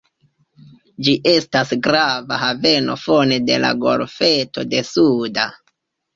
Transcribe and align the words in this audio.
Ĝi 1.07 1.11
estas 1.31 1.73
grava 1.87 2.39
haveno 2.45 2.97
fone 3.03 3.39
de 3.51 3.61
la 3.67 3.71
golfeto 3.85 4.67
de 4.73 4.83
Suda. 4.91 5.47